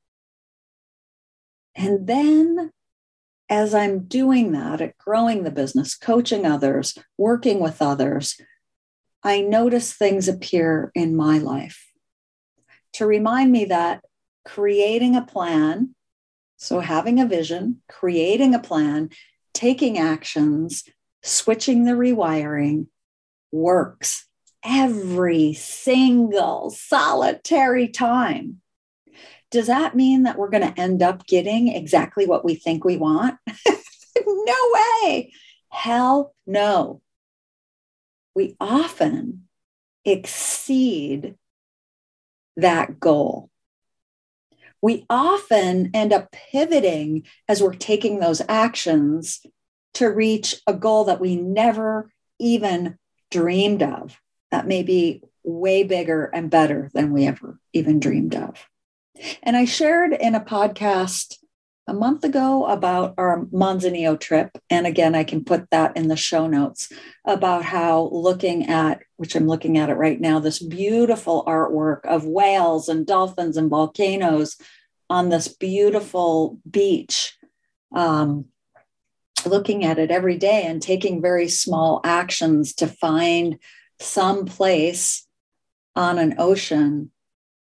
And 1.74 2.06
then, 2.06 2.72
as 3.48 3.74
I'm 3.74 4.00
doing 4.00 4.52
that, 4.52 4.80
at 4.80 4.98
growing 4.98 5.44
the 5.44 5.50
business, 5.50 5.94
coaching 5.94 6.44
others, 6.44 6.98
working 7.16 7.60
with 7.60 7.80
others, 7.80 8.38
I 9.22 9.40
notice 9.40 9.92
things 9.92 10.28
appear 10.28 10.90
in 10.94 11.16
my 11.16 11.38
life 11.38 11.90
to 12.94 13.06
remind 13.06 13.52
me 13.52 13.66
that 13.66 14.04
creating 14.44 15.16
a 15.16 15.22
plan, 15.22 15.94
so 16.56 16.80
having 16.80 17.20
a 17.20 17.26
vision, 17.26 17.82
creating 17.88 18.54
a 18.54 18.58
plan, 18.58 19.10
taking 19.52 19.98
actions, 19.98 20.84
switching 21.22 21.84
the 21.84 21.92
rewiring 21.92 22.86
works 23.52 24.26
every 24.66 25.52
single 25.52 26.70
solitary 26.70 27.88
time. 27.88 28.60
Does 29.50 29.68
that 29.68 29.94
mean 29.94 30.24
that 30.24 30.36
we're 30.36 30.50
going 30.50 30.66
to 30.66 30.80
end 30.80 31.02
up 31.02 31.26
getting 31.26 31.68
exactly 31.68 32.26
what 32.26 32.44
we 32.44 32.56
think 32.56 32.84
we 32.84 32.96
want? 32.96 33.38
no 34.26 34.54
way. 34.74 35.32
Hell 35.70 36.34
no. 36.46 37.00
We 38.34 38.56
often 38.60 39.46
exceed 40.04 41.36
that 42.56 42.98
goal. 42.98 43.50
We 44.82 45.06
often 45.08 45.90
end 45.94 46.12
up 46.12 46.32
pivoting 46.32 47.24
as 47.48 47.62
we're 47.62 47.74
taking 47.74 48.20
those 48.20 48.42
actions 48.48 49.40
to 49.94 50.06
reach 50.06 50.56
a 50.66 50.74
goal 50.74 51.04
that 51.04 51.20
we 51.20 51.36
never 51.36 52.10
even 52.38 52.98
dreamed 53.30 53.82
of, 53.82 54.20
that 54.50 54.66
may 54.66 54.82
be 54.82 55.22
way 55.44 55.82
bigger 55.84 56.26
and 56.26 56.50
better 56.50 56.90
than 56.92 57.12
we 57.12 57.26
ever 57.26 57.58
even 57.72 58.00
dreamed 58.00 58.34
of. 58.34 58.68
And 59.42 59.56
I 59.56 59.64
shared 59.64 60.12
in 60.12 60.34
a 60.34 60.40
podcast 60.40 61.36
a 61.88 61.94
month 61.94 62.24
ago 62.24 62.66
about 62.66 63.14
our 63.16 63.44
Manzanillo 63.46 64.18
trip. 64.18 64.50
And 64.68 64.86
again, 64.86 65.14
I 65.14 65.24
can 65.24 65.44
put 65.44 65.70
that 65.70 65.96
in 65.96 66.08
the 66.08 66.16
show 66.16 66.46
notes 66.48 66.92
about 67.24 67.64
how 67.64 68.10
looking 68.12 68.68
at, 68.68 69.02
which 69.16 69.36
I'm 69.36 69.46
looking 69.46 69.78
at 69.78 69.88
it 69.88 69.94
right 69.94 70.20
now, 70.20 70.40
this 70.40 70.58
beautiful 70.58 71.44
artwork 71.46 72.04
of 72.04 72.24
whales 72.24 72.88
and 72.88 73.06
dolphins 73.06 73.56
and 73.56 73.70
volcanoes 73.70 74.56
on 75.08 75.28
this 75.28 75.48
beautiful 75.48 76.58
beach. 76.68 77.36
Um, 77.94 78.46
looking 79.46 79.84
at 79.84 79.98
it 79.98 80.10
every 80.10 80.36
day 80.36 80.64
and 80.64 80.82
taking 80.82 81.22
very 81.22 81.48
small 81.48 82.00
actions 82.02 82.74
to 82.74 82.88
find 82.88 83.60
some 83.98 84.46
place 84.46 85.26
on 85.94 86.18
an 86.18 86.34
ocean 86.38 87.10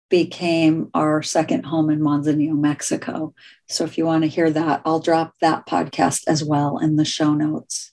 became 0.10 0.90
our 0.94 1.24
second 1.24 1.66
home 1.66 1.90
in 1.90 2.00
Manzanillo, 2.00 2.56
Mexico. 2.56 3.34
So 3.68 3.84
if 3.84 3.98
you 3.98 4.06
want 4.06 4.24
to 4.24 4.30
hear 4.30 4.52
that, 4.52 4.82
I'll 4.86 5.00
drop 5.00 5.34
that 5.42 5.66
podcast 5.66 6.24
as 6.28 6.44
well 6.44 6.78
in 6.78 6.98
the 6.98 7.06
show 7.06 7.34
notes. 7.34 7.92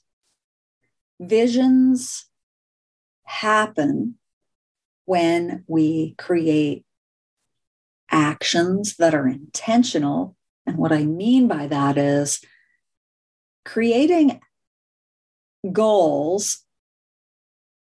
Visions 1.19 2.27
happen 3.23 4.15
when 5.05 5.63
we 5.67 6.13
create 6.17 6.85
actions 8.11 8.97
that 8.97 9.15
are 9.15 9.27
intentional. 9.27 10.35
And 10.67 10.77
what 10.77 10.91
I 10.91 11.05
mean 11.05 11.47
by 11.47 11.67
that 11.67 11.97
is 11.97 12.41
creating 13.65 14.41
goals 15.71 16.63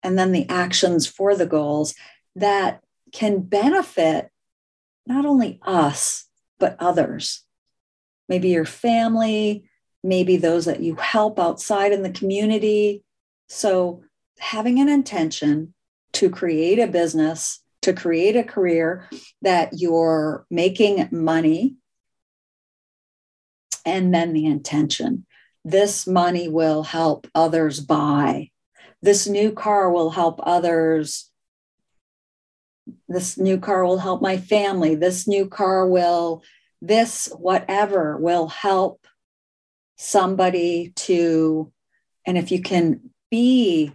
and 0.03 0.19
then 0.19 0.33
the 0.33 0.49
actions 0.49 1.07
for 1.07 1.35
the 1.35 1.47
goals 1.47 1.95
that 2.37 2.83
can 3.13 3.41
benefit 3.41 4.31
not 5.07 5.25
only 5.25 5.59
us, 5.63 6.27
but 6.59 6.77
others. 6.79 7.43
Maybe 8.29 8.51
your 8.51 8.67
family, 8.67 9.69
maybe 10.05 10.37
those 10.37 10.67
that 10.67 10.81
you 10.81 10.97
help 10.97 11.39
outside 11.39 11.93
in 11.93 12.03
the 12.03 12.11
community. 12.11 13.03
So, 13.49 14.03
having 14.39 14.79
an 14.79 14.89
intention 14.89 15.75
to 16.13 16.31
create 16.31 16.79
a 16.79 16.87
business, 16.87 17.61
to 17.83 17.93
create 17.93 18.37
a 18.37 18.45
career 18.45 19.09
that 19.43 19.71
you're 19.73 20.47
making 20.51 21.09
money, 21.11 21.77
and 23.85 24.15
then 24.15 24.33
the 24.33 24.47
intention. 24.47 25.27
This 25.65 26.07
money 26.07 26.49
will 26.49 26.83
help 26.83 27.27
others 27.35 27.81
buy. 27.81 28.51
This 29.03 29.27
new 29.27 29.53
car 29.53 29.91
will 29.91 30.11
help 30.11 30.41
others. 30.43 31.31
This 33.09 33.39
new 33.39 33.59
car 33.59 33.85
will 33.85 33.99
help 33.99 34.21
my 34.21 34.37
family. 34.37 34.95
This 34.95 35.29
new 35.29 35.49
car 35.49 35.87
will 35.87 36.43
this 36.81 37.29
whatever 37.37 38.17
will 38.17 38.49
help 38.49 39.07
somebody 39.97 40.93
to 40.95 41.73
and 42.25 42.39
if 42.39 42.53
you 42.53 42.63
can 42.63 43.11
be 43.31 43.93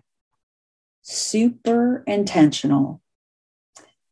super 1.02 2.04
intentional 2.06 3.02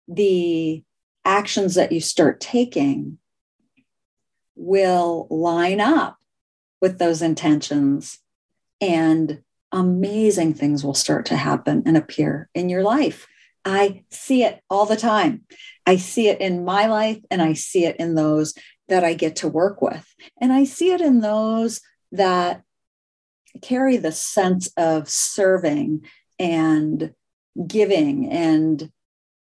the 0.07 0.83
actions 1.25 1.75
that 1.75 1.91
you 1.91 1.99
start 1.99 2.39
taking 2.39 3.17
will 4.55 5.27
line 5.29 5.81
up 5.81 6.17
with 6.81 6.97
those 6.97 7.21
intentions 7.21 8.19
and 8.79 9.41
amazing 9.71 10.53
things 10.53 10.83
will 10.83 10.93
start 10.93 11.25
to 11.25 11.35
happen 11.35 11.83
and 11.85 11.95
appear 11.97 12.49
in 12.53 12.69
your 12.69 12.83
life 12.83 13.27
I 13.63 14.03
see 14.09 14.43
it 14.43 14.61
all 14.69 14.85
the 14.85 14.95
time. 14.95 15.43
I 15.85 15.97
see 15.97 16.29
it 16.29 16.41
in 16.41 16.65
my 16.65 16.87
life 16.87 17.19
and 17.29 17.41
I 17.41 17.53
see 17.53 17.85
it 17.85 17.97
in 17.97 18.15
those 18.15 18.53
that 18.87 19.03
I 19.03 19.13
get 19.13 19.37
to 19.37 19.47
work 19.47 19.81
with. 19.81 20.05
And 20.39 20.51
I 20.51 20.63
see 20.63 20.91
it 20.91 21.01
in 21.01 21.21
those 21.21 21.81
that 22.11 22.63
carry 23.61 23.97
the 23.97 24.11
sense 24.11 24.67
of 24.77 25.09
serving 25.09 26.05
and 26.39 27.13
giving 27.67 28.29
and 28.29 28.91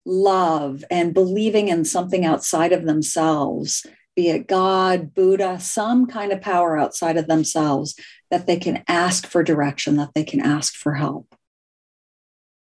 love 0.05 0.83
and 0.89 1.13
believing 1.13 1.67
in 1.67 1.85
something 1.85 2.25
outside 2.25 2.73
of 2.73 2.85
themselves, 2.85 3.85
be 4.19 4.29
it 4.29 4.47
God, 4.47 5.13
Buddha, 5.13 5.61
some 5.61 6.05
kind 6.05 6.33
of 6.33 6.41
power 6.41 6.77
outside 6.77 7.15
of 7.15 7.27
themselves 7.27 7.95
that 8.29 8.47
they 8.47 8.57
can 8.57 8.83
ask 8.85 9.25
for 9.25 9.43
direction, 9.43 9.95
that 9.95 10.11
they 10.13 10.25
can 10.25 10.41
ask 10.41 10.75
for 10.75 10.95
help 10.95 11.33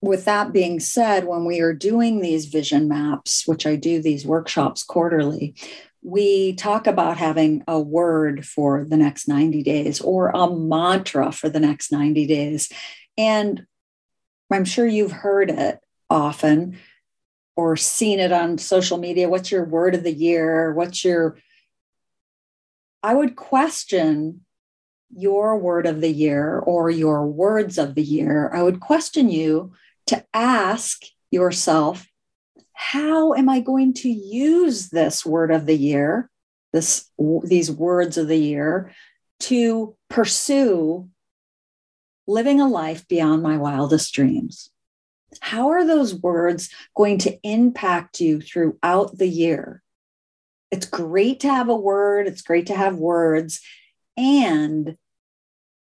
with 0.01 0.25
that 0.25 0.53
being 0.53 0.79
said, 0.79 1.25
when 1.25 1.45
we 1.45 1.59
are 1.59 1.73
doing 1.73 2.21
these 2.21 2.45
vision 2.45 2.87
maps, 2.87 3.43
which 3.45 3.65
I 3.65 3.75
do 3.75 4.01
these 4.01 4.25
workshops 4.25 4.83
quarterly, 4.83 5.55
we 6.01 6.53
talk 6.53 6.87
about 6.87 7.17
having 7.17 7.63
a 7.67 7.79
word 7.79 8.45
for 8.45 8.85
the 8.87 8.95
next 8.95 9.27
90 9.27 9.61
days 9.63 9.99
or 9.99 10.29
a 10.29 10.49
mantra 10.49 11.31
for 11.31 11.49
the 11.49 11.59
next 11.59 11.91
90 11.91 12.25
days. 12.27 12.71
And 13.17 13.65
I'm 14.49 14.65
sure 14.65 14.87
you've 14.87 15.11
heard 15.11 15.49
it 15.49 15.79
often 16.09 16.77
or 17.59 17.75
seen 17.75 18.21
it 18.21 18.31
on 18.31 18.57
social 18.57 18.97
media. 18.97 19.27
What's 19.27 19.51
your 19.51 19.65
word 19.65 19.93
of 19.93 20.03
the 20.03 20.13
year? 20.13 20.73
What's 20.73 21.03
your. 21.03 21.37
I 23.03 23.13
would 23.13 23.35
question 23.35 24.45
your 25.13 25.57
word 25.57 25.85
of 25.85 25.99
the 25.99 26.11
year 26.11 26.59
or 26.59 26.89
your 26.89 27.27
words 27.27 27.77
of 27.77 27.95
the 27.95 28.01
year. 28.01 28.49
I 28.53 28.63
would 28.63 28.79
question 28.79 29.29
you 29.29 29.73
to 30.07 30.23
ask 30.33 31.01
yourself, 31.31 32.07
how 32.71 33.33
am 33.33 33.49
I 33.49 33.59
going 33.59 33.93
to 33.95 34.09
use 34.09 34.89
this 34.89 35.25
word 35.25 35.51
of 35.51 35.65
the 35.65 35.75
year, 35.75 36.29
this, 36.71 37.09
these 37.43 37.69
words 37.69 38.17
of 38.17 38.29
the 38.29 38.37
year, 38.37 38.93
to 39.41 39.97
pursue 40.09 41.09
living 42.25 42.61
a 42.61 42.67
life 42.69 43.05
beyond 43.09 43.43
my 43.43 43.57
wildest 43.57 44.13
dreams? 44.13 44.69
How 45.41 45.69
are 45.69 45.85
those 45.85 46.13
words 46.15 46.69
going 46.95 47.19
to 47.19 47.37
impact 47.43 48.19
you 48.19 48.41
throughout 48.41 49.17
the 49.17 49.27
year? 49.27 49.83
it's 50.71 50.85
great 50.85 51.39
to 51.41 51.49
have 51.49 51.69
a 51.69 51.75
word, 51.75 52.27
it's 52.27 52.41
great 52.41 52.67
to 52.67 52.75
have 52.75 52.95
words. 52.95 53.61
And 54.17 54.97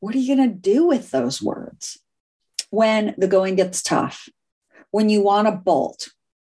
what 0.01 0.15
are 0.15 0.19
you 0.19 0.35
going 0.35 0.49
to 0.49 0.55
do 0.55 0.87
with 0.87 1.11
those 1.11 1.43
words 1.43 1.99
when 2.71 3.15
the 3.19 3.29
going 3.29 3.57
gets 3.57 3.83
tough? 3.83 4.29
When 4.91 5.09
you 5.09 5.23
want 5.23 5.47
to 5.47 5.53
bolt, 5.53 6.09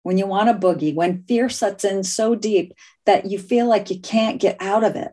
when 0.02 0.18
you 0.18 0.26
want 0.26 0.48
to 0.48 0.66
boogie, 0.66 0.94
when 0.94 1.24
fear 1.24 1.48
sets 1.48 1.84
in 1.84 2.04
so 2.04 2.34
deep 2.34 2.72
that 3.06 3.26
you 3.26 3.38
feel 3.38 3.66
like 3.66 3.90
you 3.90 4.00
can't 4.00 4.40
get 4.40 4.56
out 4.60 4.84
of 4.84 4.96
it? 4.96 5.12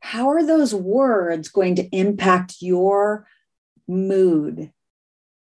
How 0.00 0.30
are 0.30 0.46
those 0.46 0.74
words 0.74 1.48
going 1.48 1.76
to 1.76 1.88
impact 1.88 2.56
your 2.60 3.26
mood, 3.88 4.70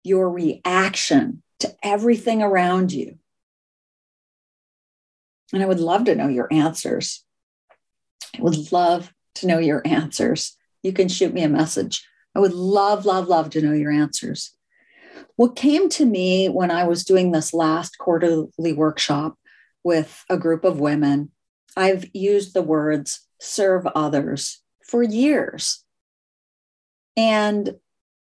your 0.03 0.29
reaction 0.29 1.43
to 1.59 1.75
everything 1.83 2.41
around 2.41 2.91
you? 2.91 3.17
And 5.53 5.63
I 5.63 5.65
would 5.65 5.79
love 5.79 6.05
to 6.05 6.15
know 6.15 6.27
your 6.27 6.47
answers. 6.51 7.23
I 8.37 8.41
would 8.41 8.71
love 8.71 9.11
to 9.35 9.47
know 9.47 9.57
your 9.57 9.81
answers. 9.85 10.55
You 10.83 10.93
can 10.93 11.07
shoot 11.07 11.33
me 11.33 11.43
a 11.43 11.49
message. 11.49 12.07
I 12.35 12.39
would 12.39 12.53
love, 12.53 13.05
love, 13.05 13.27
love 13.27 13.49
to 13.51 13.61
know 13.61 13.73
your 13.73 13.91
answers. 13.91 14.55
What 15.35 15.55
came 15.55 15.89
to 15.89 16.05
me 16.05 16.47
when 16.47 16.71
I 16.71 16.83
was 16.83 17.03
doing 17.03 17.31
this 17.31 17.53
last 17.53 17.97
quarterly 17.97 18.73
workshop 18.73 19.37
with 19.83 20.23
a 20.29 20.37
group 20.37 20.63
of 20.63 20.79
women, 20.79 21.31
I've 21.75 22.05
used 22.13 22.53
the 22.53 22.61
words 22.61 23.25
serve 23.39 23.87
others 23.87 24.61
for 24.83 25.01
years. 25.01 25.83
And 27.15 27.75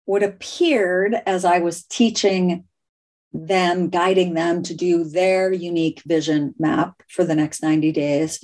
what 0.09 0.23
appeared 0.23 1.13
as 1.27 1.45
I 1.45 1.59
was 1.59 1.83
teaching 1.83 2.63
them, 3.31 3.89
guiding 3.89 4.33
them 4.33 4.63
to 4.63 4.73
do 4.73 5.03
their 5.03 5.53
unique 5.53 6.01
vision 6.03 6.55
map 6.57 7.03
for 7.07 7.23
the 7.23 7.35
next 7.35 7.61
90 7.61 7.91
days, 7.91 8.43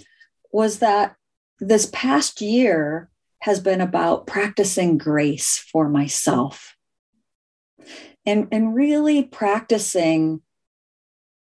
was 0.51 0.77
that 0.77 1.15
this 1.59 1.89
past 1.91 2.39
year 2.39 3.09
has 3.39 3.59
been 3.59 3.81
about 3.81 4.27
practicing 4.27 4.99
grace 4.99 5.57
for 5.57 5.89
myself 5.89 6.75
and, 8.27 8.47
and 8.51 8.75
really 8.75 9.23
practicing 9.23 10.43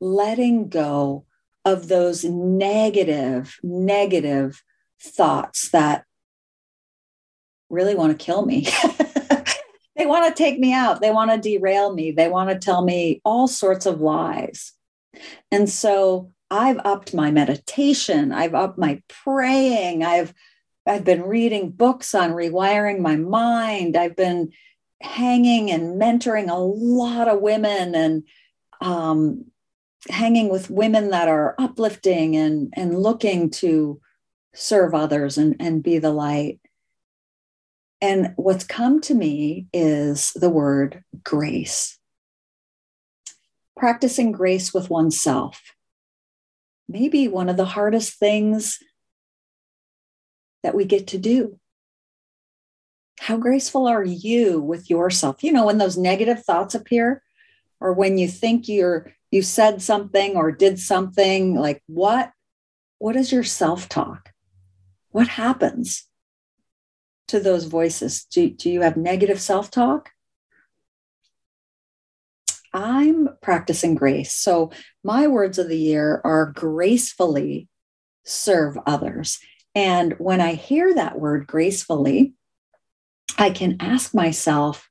letting 0.00 0.68
go 0.68 1.26
of 1.64 1.87
those 1.87 2.25
negative, 2.25 3.56
negative 3.62 4.64
thoughts 5.00 5.68
that 5.68 6.04
really 7.70 7.94
want 7.94 8.18
to 8.18 8.25
kill 8.25 8.44
me. 8.44 8.66
they 9.99 10.07
want 10.07 10.26
to 10.26 10.43
take 10.43 10.59
me 10.59 10.73
out. 10.73 11.00
They 11.00 11.11
want 11.11 11.31
to 11.33 11.38
derail 11.38 11.93
me. 11.93 12.12
They 12.12 12.28
want 12.28 12.50
to 12.50 12.59
tell 12.59 12.83
me 12.83 13.21
all 13.25 13.49
sorts 13.49 13.85
of 13.85 14.00
lies. 14.00 14.73
And 15.50 15.69
so 15.69 16.33
I've 16.50 16.78
upped 16.85 17.12
my 17.12 17.33
meditation. 17.33 18.33
I've 18.33 18.55
upped 18.55 18.78
my 18.78 19.02
praying. 19.09 20.05
I've 20.05 20.33
I've 20.87 21.05
been 21.05 21.23
reading 21.23 21.71
books 21.71 22.14
on 22.14 22.31
rewiring 22.31 23.00
my 23.00 23.17
mind. 23.17 23.95
I've 23.95 24.17
been 24.17 24.52
hanging 25.02 25.71
and 25.71 26.00
mentoring 26.00 26.49
a 26.49 26.59
lot 26.59 27.28
of 27.28 27.40
women 27.40 27.95
and 27.95 28.23
um, 28.81 29.45
hanging 30.09 30.49
with 30.49 30.71
women 30.71 31.11
that 31.11 31.28
are 31.28 31.55
uplifting 31.59 32.37
and, 32.37 32.73
and 32.75 32.99
looking 32.99 33.50
to 33.50 34.00
serve 34.55 34.95
others 34.95 35.37
and, 35.37 35.57
and 35.61 35.83
be 35.83 35.99
the 35.99 36.11
light. 36.11 36.59
And 38.00 38.33
what's 38.37 38.64
come 38.64 39.00
to 39.02 39.14
me 39.14 39.67
is 39.73 40.33
the 40.33 40.50
word 40.50 41.02
grace. 41.25 41.99
Practicing 43.76 44.33
grace 44.33 44.73
with 44.73 44.90
oneself. 44.90 45.75
Maybe 46.89 47.28
one 47.28 47.49
of 47.49 47.56
the 47.56 47.65
hardest 47.65 48.19
things 48.19 48.78
that 50.63 50.75
we 50.75 50.84
get 50.84 51.08
to 51.08 51.19
do. 51.19 51.58
How 53.21 53.37
graceful 53.37 53.87
are 53.87 54.04
you 54.04 54.61
with 54.61 54.89
yourself? 54.89 55.43
You 55.43 55.52
know, 55.52 55.67
when 55.67 55.78
those 55.78 55.97
negative 55.97 56.45
thoughts 56.45 56.75
appear, 56.75 57.23
or 57.80 57.93
when 57.93 58.19
you 58.19 58.28
think 58.28 58.69
you're 58.69 59.13
you 59.30 59.43
said 59.43 59.82
something 59.82 60.37
or 60.37 60.50
did 60.50 60.78
something 60.78 61.54
like 61.54 61.82
what 61.87 62.32
what 62.99 63.17
is 63.17 63.32
your 63.32 63.45
self-talk 63.45 64.30
what 65.11 65.28
happens 65.28 66.07
to 67.28 67.41
those 67.41 67.64
voices? 67.64 68.25
Do, 68.25 68.50
do 68.50 68.71
you 68.71 68.82
have 68.82 68.97
negative 68.97 69.41
self 69.41 69.71
talk? 69.71 70.10
I'm 72.75 73.30
practicing 73.41 73.95
grace. 73.95 74.32
So, 74.32 74.71
my 75.02 75.26
words 75.26 75.58
of 75.58 75.69
the 75.69 75.78
year 75.78 76.21
are 76.25 76.47
gracefully 76.47 77.69
serve 78.25 78.76
others. 78.86 79.38
And 79.75 80.14
when 80.19 80.41
I 80.41 80.54
hear 80.54 80.95
that 80.95 81.19
word 81.19 81.47
gracefully, 81.47 82.34
I 83.38 83.50
can 83.50 83.76
ask 83.80 84.14
myself, 84.14 84.91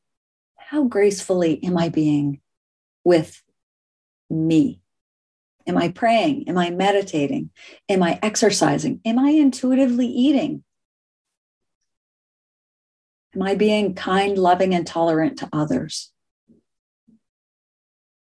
how 0.56 0.86
gracefully 0.86 1.64
am 1.64 1.78
I 1.78 1.90
being 1.90 2.42
with 3.04 3.42
me? 4.30 4.82
Am 5.68 5.78
I 5.78 5.90
praying? 5.90 6.48
Am 6.48 6.58
I 6.58 6.70
meditating? 6.70 7.50
Am 7.90 8.02
I 8.02 8.20
exercising? 8.24 9.02
Am 9.06 9.20
I 9.20 9.32
intuitively 9.32 10.08
eating? 10.08 10.64
Am 13.38 13.44
I 13.44 13.54
being 13.54 13.94
kind, 13.94 14.36
loving, 14.36 14.74
and 14.74 14.88
tolerant 14.88 15.38
to 15.40 15.50
others? 15.54 16.12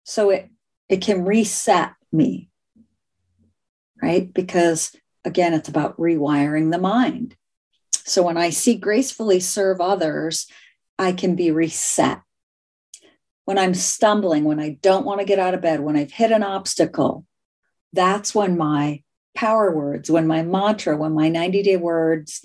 So 0.03 0.31
it, 0.31 0.49
it 0.89 0.97
can 0.97 1.23
reset 1.23 1.93
me, 2.11 2.49
right? 4.01 4.33
Because 4.33 4.93
again, 5.23 5.53
it's 5.53 5.69
about 5.69 5.97
rewiring 5.97 6.73
the 6.73 6.77
mind. 6.77 7.37
So 7.93 8.21
when 8.21 8.35
I 8.35 8.49
see 8.49 8.75
gracefully 8.75 9.39
serve 9.39 9.79
others, 9.79 10.45
I 10.99 11.13
can 11.13 11.37
be 11.37 11.51
reset. 11.51 12.19
When 13.45 13.57
I'm 13.57 13.75
stumbling, 13.75 14.43
when 14.43 14.59
I 14.59 14.77
don't 14.81 15.05
want 15.05 15.21
to 15.21 15.25
get 15.25 15.39
out 15.39 15.53
of 15.53 15.61
bed, 15.61 15.79
when 15.79 15.95
I've 15.95 16.11
hit 16.11 16.33
an 16.33 16.43
obstacle, 16.43 17.25
that's 17.93 18.35
when 18.35 18.57
my 18.57 19.03
power 19.35 19.73
words, 19.73 20.11
when 20.11 20.27
my 20.27 20.43
mantra, 20.43 20.97
when 20.97 21.13
my 21.13 21.29
90 21.29 21.63
day 21.63 21.77
words 21.77 22.41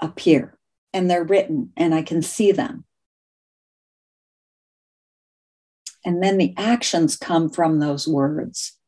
appear 0.00 0.58
and 0.92 1.10
they're 1.10 1.24
written 1.24 1.72
and 1.76 1.94
I 1.94 2.02
can 2.02 2.22
see 2.22 2.52
them. 2.52 2.84
And 6.04 6.22
then 6.22 6.38
the 6.38 6.54
actions 6.56 7.16
come 7.16 7.48
from 7.48 7.78
those 7.78 8.08
words, 8.08 8.78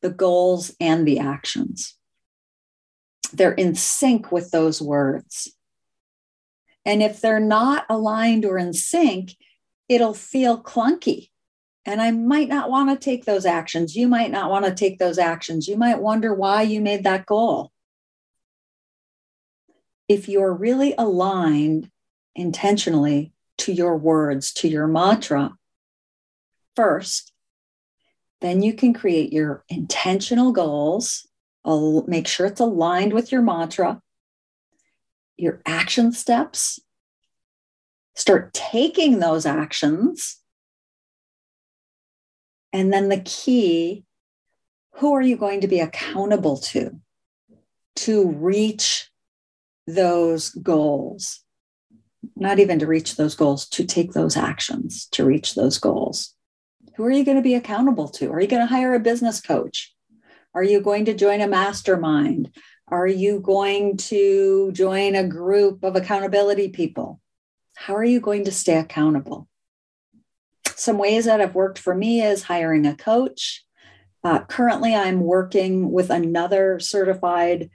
the 0.00 0.10
goals 0.10 0.74
and 0.80 1.06
the 1.06 1.18
actions. 1.18 1.96
They're 3.32 3.52
in 3.52 3.74
sync 3.74 4.32
with 4.32 4.50
those 4.50 4.82
words. 4.82 5.54
And 6.84 7.02
if 7.02 7.20
they're 7.20 7.40
not 7.40 7.86
aligned 7.88 8.44
or 8.44 8.58
in 8.58 8.72
sync, 8.72 9.36
it'll 9.88 10.14
feel 10.14 10.60
clunky. 10.60 11.28
And 11.84 12.02
I 12.02 12.10
might 12.10 12.48
not 12.48 12.70
want 12.70 12.90
to 12.90 13.02
take 13.02 13.24
those 13.24 13.46
actions. 13.46 13.96
You 13.96 14.08
might 14.08 14.30
not 14.30 14.50
want 14.50 14.64
to 14.64 14.74
take 14.74 14.98
those 14.98 15.18
actions. 15.18 15.68
You 15.68 15.76
might 15.76 16.00
wonder 16.00 16.34
why 16.34 16.62
you 16.62 16.80
made 16.80 17.04
that 17.04 17.26
goal 17.26 17.72
if 20.12 20.28
you're 20.28 20.52
really 20.52 20.94
aligned 20.98 21.90
intentionally 22.34 23.32
to 23.56 23.72
your 23.72 23.96
words, 23.96 24.52
to 24.52 24.68
your 24.68 24.86
mantra 24.86 25.54
first, 26.76 27.32
then 28.42 28.60
you 28.62 28.74
can 28.74 28.92
create 28.92 29.32
your 29.32 29.64
intentional 29.70 30.52
goals. 30.52 31.26
Make 31.64 32.26
sure 32.26 32.46
it's 32.46 32.60
aligned 32.60 33.14
with 33.14 33.32
your 33.32 33.40
mantra, 33.40 34.02
your 35.38 35.62
action 35.64 36.12
steps. 36.12 36.78
Start 38.14 38.52
taking 38.52 39.18
those 39.18 39.46
actions. 39.46 40.38
And 42.70 42.92
then 42.92 43.08
the 43.08 43.20
key 43.20 44.04
who 44.96 45.14
are 45.14 45.22
you 45.22 45.38
going 45.38 45.62
to 45.62 45.68
be 45.68 45.80
accountable 45.80 46.58
to 46.58 47.00
to 47.94 48.28
reach 48.28 49.08
those 49.86 50.50
goals, 50.50 51.40
not 52.36 52.58
even 52.58 52.78
to 52.78 52.86
reach 52.86 53.16
those 53.16 53.34
goals, 53.34 53.68
to 53.70 53.84
take 53.84 54.12
those 54.12 54.36
actions 54.36 55.06
to 55.12 55.24
reach 55.24 55.54
those 55.54 55.78
goals. 55.78 56.34
Who 56.96 57.04
are 57.04 57.10
you 57.10 57.24
going 57.24 57.36
to 57.36 57.42
be 57.42 57.54
accountable 57.54 58.08
to? 58.08 58.30
Are 58.30 58.40
you 58.40 58.46
going 58.46 58.62
to 58.62 58.72
hire 58.72 58.94
a 58.94 59.00
business 59.00 59.40
coach? 59.40 59.94
Are 60.54 60.62
you 60.62 60.80
going 60.80 61.06
to 61.06 61.14
join 61.14 61.40
a 61.40 61.46
mastermind? 61.46 62.54
Are 62.88 63.06
you 63.06 63.40
going 63.40 63.96
to 63.96 64.70
join 64.72 65.14
a 65.14 65.26
group 65.26 65.82
of 65.82 65.96
accountability 65.96 66.68
people? 66.68 67.20
How 67.74 67.96
are 67.96 68.04
you 68.04 68.20
going 68.20 68.44
to 68.44 68.52
stay 68.52 68.76
accountable? 68.76 69.48
Some 70.76 70.98
ways 70.98 71.24
that 71.24 71.40
have 71.40 71.54
worked 71.54 71.78
for 71.78 71.94
me 71.94 72.22
is 72.22 72.42
hiring 72.42 72.86
a 72.86 72.94
coach. 72.94 73.64
Uh, 74.24 74.40
currently, 74.44 74.94
I'm 74.94 75.20
working 75.20 75.90
with 75.90 76.10
another 76.10 76.78
certified 76.78 77.70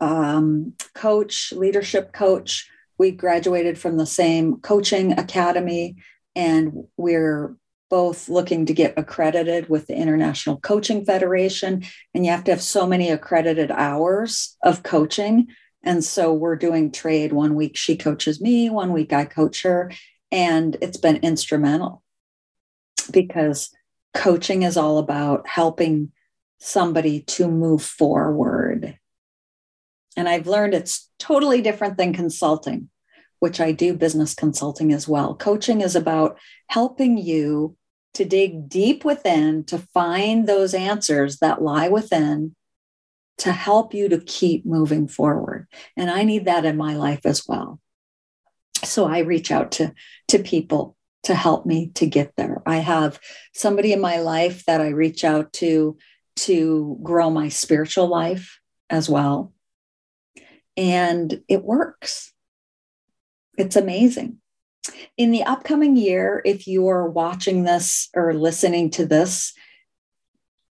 um, 0.00 0.74
coach, 0.94 1.52
leadership 1.52 2.12
coach. 2.12 2.68
We 2.98 3.10
graduated 3.10 3.78
from 3.78 3.96
the 3.96 4.06
same 4.06 4.60
coaching 4.60 5.12
academy, 5.18 5.96
and 6.36 6.84
we're 6.96 7.56
both 7.90 8.28
looking 8.28 8.66
to 8.66 8.74
get 8.74 8.94
accredited 8.96 9.68
with 9.68 9.86
the 9.86 9.94
International 9.94 10.58
Coaching 10.58 11.04
Federation, 11.04 11.84
and 12.12 12.24
you 12.24 12.30
have 12.30 12.44
to 12.44 12.50
have 12.50 12.62
so 12.62 12.86
many 12.86 13.10
accredited 13.10 13.70
hours 13.70 14.56
of 14.62 14.82
coaching. 14.82 15.48
And 15.82 16.02
so 16.02 16.32
we're 16.32 16.56
doing 16.56 16.90
trade. 16.90 17.32
One 17.32 17.54
week 17.54 17.76
she 17.76 17.96
coaches 17.96 18.40
me, 18.40 18.70
one 18.70 18.92
week 18.92 19.12
I 19.12 19.26
coach 19.26 19.62
her. 19.62 19.92
And 20.32 20.76
it's 20.80 20.96
been 20.96 21.18
instrumental 21.18 22.02
because 23.12 23.70
coaching 24.14 24.62
is 24.62 24.76
all 24.76 24.98
about 24.98 25.46
helping 25.46 26.10
somebody 26.58 27.20
to 27.20 27.48
move 27.48 27.82
forward. 27.82 28.98
And 30.16 30.28
I've 30.28 30.46
learned 30.46 30.74
it's 30.74 31.10
totally 31.18 31.60
different 31.60 31.96
than 31.96 32.12
consulting, 32.12 32.90
which 33.40 33.60
I 33.60 33.72
do 33.72 33.94
business 33.94 34.34
consulting 34.34 34.92
as 34.92 35.08
well. 35.08 35.34
Coaching 35.34 35.80
is 35.80 35.96
about 35.96 36.38
helping 36.68 37.18
you 37.18 37.76
to 38.14 38.24
dig 38.24 38.68
deep 38.68 39.04
within 39.04 39.64
to 39.64 39.78
find 39.78 40.46
those 40.46 40.72
answers 40.72 41.38
that 41.38 41.62
lie 41.62 41.88
within 41.88 42.54
to 43.38 43.50
help 43.50 43.92
you 43.92 44.08
to 44.08 44.20
keep 44.20 44.64
moving 44.64 45.08
forward. 45.08 45.66
And 45.96 46.10
I 46.10 46.22
need 46.22 46.44
that 46.44 46.64
in 46.64 46.76
my 46.76 46.94
life 46.94 47.26
as 47.26 47.46
well. 47.48 47.80
So 48.84 49.06
I 49.06 49.20
reach 49.20 49.50
out 49.50 49.72
to, 49.72 49.92
to 50.28 50.38
people 50.38 50.96
to 51.24 51.34
help 51.34 51.66
me 51.66 51.90
to 51.94 52.06
get 52.06 52.32
there. 52.36 52.62
I 52.66 52.76
have 52.76 53.18
somebody 53.52 53.92
in 53.92 54.00
my 54.00 54.18
life 54.18 54.64
that 54.66 54.80
I 54.80 54.88
reach 54.88 55.24
out 55.24 55.52
to 55.54 55.96
to 56.36 56.98
grow 57.02 57.30
my 57.30 57.48
spiritual 57.48 58.08
life 58.08 58.58
as 58.90 59.08
well. 59.08 59.53
And 60.76 61.42
it 61.48 61.64
works. 61.64 62.32
It's 63.56 63.76
amazing. 63.76 64.38
In 65.16 65.30
the 65.30 65.44
upcoming 65.44 65.96
year, 65.96 66.42
if 66.44 66.66
you 66.66 66.88
are 66.88 67.08
watching 67.08 67.64
this 67.64 68.08
or 68.14 68.34
listening 68.34 68.90
to 68.90 69.06
this, 69.06 69.54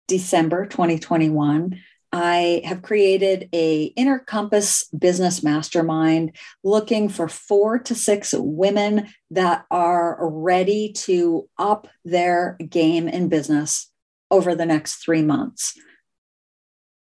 December 0.08 0.66
2021, 0.66 1.80
I 2.12 2.60
have 2.66 2.82
created 2.82 3.48
a 3.54 3.84
inner 3.96 4.18
compass 4.18 4.84
business 4.88 5.42
mastermind 5.42 6.36
looking 6.62 7.08
for 7.08 7.26
four 7.26 7.78
to 7.78 7.94
six 7.94 8.34
women 8.36 9.08
that 9.30 9.64
are 9.70 10.18
ready 10.20 10.92
to 10.92 11.48
up 11.58 11.88
their 12.04 12.58
game 12.68 13.08
in 13.08 13.30
business 13.30 13.90
over 14.30 14.54
the 14.54 14.66
next 14.66 14.96
three 14.96 15.22
months. 15.22 15.78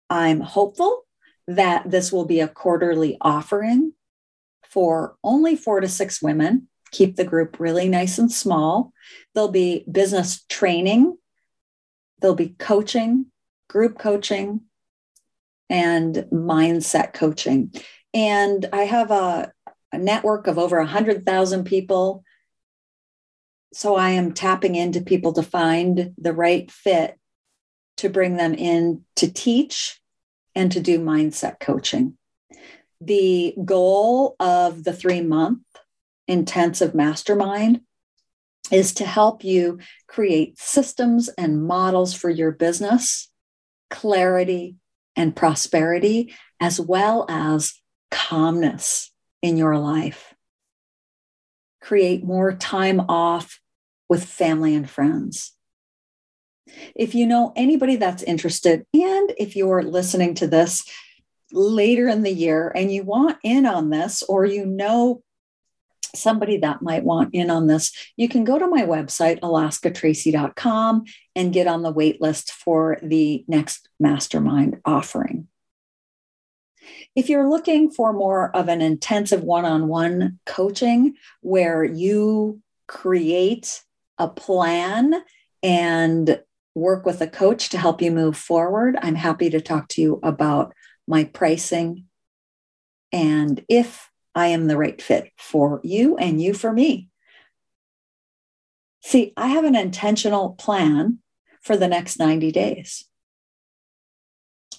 I'm 0.09 0.39
hopeful 0.39 1.05
that 1.47 1.89
this 1.89 2.11
will 2.11 2.25
be 2.25 2.39
a 2.39 2.47
quarterly 2.47 3.17
offering 3.21 3.93
for 4.69 5.15
only 5.23 5.55
four 5.55 5.79
to 5.79 5.87
six 5.87 6.21
women. 6.21 6.67
Keep 6.91 7.15
the 7.15 7.25
group 7.25 7.59
really 7.59 7.89
nice 7.89 8.17
and 8.17 8.31
small. 8.31 8.91
There'll 9.33 9.49
be 9.49 9.85
business 9.89 10.43
training, 10.49 11.17
there'll 12.19 12.35
be 12.35 12.55
coaching, 12.59 13.27
group 13.69 13.97
coaching, 13.97 14.61
and 15.69 16.15
mindset 16.31 17.13
coaching. 17.13 17.73
And 18.13 18.67
I 18.71 18.83
have 18.83 19.11
a, 19.11 19.51
a 19.91 19.97
network 19.97 20.47
of 20.47 20.57
over 20.57 20.77
100,000 20.77 21.63
people. 21.65 22.23
So 23.73 23.95
I 23.95 24.11
am 24.11 24.33
tapping 24.33 24.75
into 24.75 25.01
people 25.01 25.33
to 25.33 25.43
find 25.43 26.13
the 26.17 26.33
right 26.33 26.69
fit 26.71 27.17
to 27.97 28.09
bring 28.09 28.37
them 28.37 28.53
in 28.53 29.03
to 29.17 29.31
teach 29.31 29.99
and 30.57 30.71
to 30.71 30.79
do 30.79 30.99
mindset 30.99 31.59
coaching. 31.59 32.17
The 32.99 33.53
goal 33.63 34.35
of 34.39 34.83
the 34.83 34.91
three 34.91 35.21
month 35.21 35.61
intensive 36.27 36.95
mastermind 36.95 37.81
is 38.71 38.95
to 38.95 39.05
help 39.05 39.43
you 39.43 39.77
create 40.07 40.59
systems 40.59 41.29
and 41.37 41.63
models 41.63 42.15
for 42.15 42.31
your 42.31 42.51
business, 42.51 43.29
clarity, 43.91 44.77
and 45.15 45.35
prosperity, 45.35 46.33
as 46.59 46.81
well 46.81 47.27
as 47.29 47.75
calmness 48.09 49.13
in 49.43 49.57
your 49.57 49.77
life. 49.77 50.33
Create 51.83 52.23
more 52.25 52.51
time 52.51 52.99
off 53.07 53.61
with 54.09 54.25
family 54.25 54.73
and 54.73 54.89
friends. 54.89 55.53
If 56.95 57.15
you 57.15 57.25
know 57.25 57.53
anybody 57.55 57.95
that's 57.95 58.23
interested, 58.23 58.85
and 58.93 59.33
if 59.37 59.55
you're 59.55 59.83
listening 59.83 60.35
to 60.35 60.47
this 60.47 60.83
later 61.51 62.07
in 62.07 62.23
the 62.23 62.33
year 62.33 62.71
and 62.75 62.91
you 62.91 63.03
want 63.03 63.37
in 63.43 63.65
on 63.65 63.89
this, 63.89 64.23
or 64.23 64.45
you 64.45 64.65
know 64.65 65.21
somebody 66.15 66.57
that 66.57 66.81
might 66.81 67.03
want 67.03 67.33
in 67.33 67.49
on 67.49 67.67
this, 67.67 67.91
you 68.15 68.27
can 68.27 68.43
go 68.43 68.57
to 68.57 68.67
my 68.67 68.83
website, 68.83 69.39
alaskatracy.com, 69.41 71.03
and 71.35 71.53
get 71.53 71.67
on 71.67 71.83
the 71.83 71.91
wait 71.91 72.21
list 72.21 72.51
for 72.51 72.97
the 73.01 73.43
next 73.47 73.89
mastermind 73.99 74.77
offering. 74.85 75.47
If 77.15 77.29
you're 77.29 77.49
looking 77.49 77.91
for 77.91 78.13
more 78.13 78.55
of 78.55 78.69
an 78.69 78.81
intensive 78.81 79.43
one 79.43 79.65
on 79.65 79.87
one 79.87 80.39
coaching 80.45 81.15
where 81.41 81.83
you 81.83 82.61
create 82.87 83.83
a 84.17 84.27
plan 84.27 85.13
and 85.61 86.39
work 86.77 87.05
with 87.05 87.21
a 87.21 87.27
coach 87.27 87.69
to 87.69 87.77
help 87.77 88.01
you 88.01 88.11
move 88.11 88.37
forward, 88.37 88.97
I'm 89.01 89.15
happy 89.15 89.49
to 89.49 89.59
talk 89.59 89.87
to 89.89 90.01
you 90.01 90.19
about 90.23 90.73
my 91.07 91.23
pricing 91.23 92.05
and 93.11 93.63
if 93.69 94.09
I 94.35 94.47
am 94.47 94.67
the 94.67 94.77
right 94.77 95.01
fit 95.01 95.31
for 95.37 95.81
you 95.83 96.17
and 96.17 96.41
you 96.41 96.53
for 96.53 96.71
me. 96.71 97.09
See, 99.01 99.33
I 99.35 99.47
have 99.47 99.63
an 99.63 99.75
intentional 99.75 100.51
plan 100.51 101.19
for 101.61 101.77
the 101.77 101.87
next 101.87 102.19
90 102.19 102.51
days. 102.51 103.05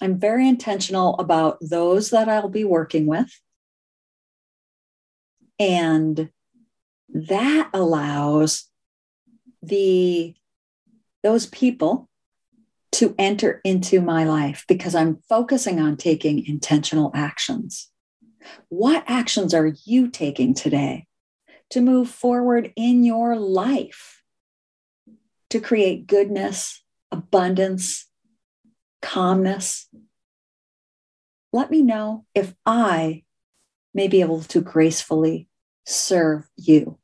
I'm 0.01 0.19
very 0.19 0.47
intentional 0.47 1.17
about 1.19 1.59
those 1.61 2.11
that 2.11 2.29
I'll 2.29 2.49
be 2.49 2.65
working 2.65 3.07
with. 3.07 3.31
And 5.59 6.31
that 7.09 7.71
allows 7.75 8.69
the 9.63 10.35
those 11.23 11.47
people 11.47 12.09
to 12.93 13.15
enter 13.19 13.61
into 13.65 14.01
my 14.01 14.25
life 14.25 14.65
because 14.67 14.95
I'm 14.95 15.19
focusing 15.29 15.81
on 15.81 15.97
taking 15.97 16.47
intentional 16.47 17.11
actions. 17.15 17.91
What 18.69 19.05
actions 19.07 19.53
are 19.53 19.73
you 19.85 20.09
taking 20.09 20.55
today 20.55 21.07
to 21.71 21.81
move 21.81 22.09
forward 22.09 22.73
in 22.77 23.05
your 23.05 23.37
life 23.37 24.23
to 25.51 25.61
create 25.61 26.07
goodness, 26.07 26.83
abundance, 27.13 28.09
calmness? 29.03 29.89
Let 31.53 31.71
me 31.71 31.83
know 31.83 32.25
if 32.35 32.55
I 32.65 33.25
may 33.93 34.09
be 34.09 34.21
able 34.21 34.43
to 34.43 34.61
gracefully 34.61 35.49
serve 35.85 36.49
you. 36.57 36.99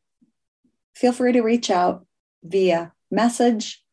Feel 0.94 1.12
free 1.12 1.32
to 1.32 1.42
reach 1.42 1.70
out 1.70 2.06
via 2.42 2.92
message 3.10 3.83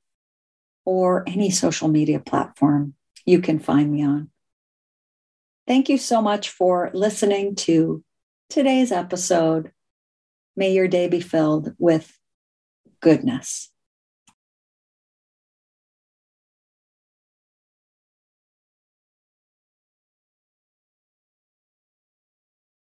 or 0.86 1.24
any 1.28 1.50
social 1.50 1.88
media 1.88 2.20
platform 2.20 2.94
you 3.26 3.42
can 3.42 3.60
find 3.60 3.92
me 3.92 4.04
on. 4.04 4.30
Thank 5.68 5.90
you 5.90 5.98
so 5.98 6.22
much 6.22 6.50
for 6.50 6.90
listening 6.94 7.56
to 7.56 8.04
today's 8.50 8.92
episode. 8.92 9.72
May 10.56 10.74
your 10.74 10.88
day 10.88 11.08
be 11.08 11.22
filled 11.22 11.74
with 11.78 12.18
goodness. 13.00 13.72